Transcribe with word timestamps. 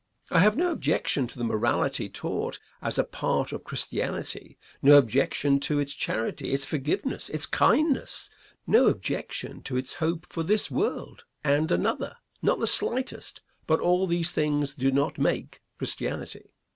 I 0.31 0.39
have 0.39 0.57
no 0.57 0.71
objection 0.71 1.27
to 1.27 1.37
the 1.37 1.43
morality 1.43 2.09
taught 2.09 2.57
as 2.81 2.97
a 2.97 3.03
part 3.03 3.51
of 3.51 3.63
Christianity, 3.63 4.57
no 4.81 4.97
objection 4.97 5.59
to 5.59 5.77
its 5.77 5.93
charity, 5.93 6.51
its 6.51 6.65
forgiveness, 6.65 7.29
its 7.29 7.45
kindness; 7.45 8.27
no 8.65 8.87
objection 8.87 9.61
to 9.61 9.77
its 9.77 9.93
hope 10.01 10.25
for 10.27 10.41
this 10.41 10.71
world 10.71 11.25
and 11.43 11.71
another, 11.71 12.15
not 12.41 12.59
the 12.59 12.65
slightest, 12.65 13.43
but 13.67 13.79
all 13.79 14.07
these 14.07 14.31
things 14.31 14.73
do 14.73 14.91
not 14.91 15.19
make 15.19 15.61
Christianity. 15.77 16.55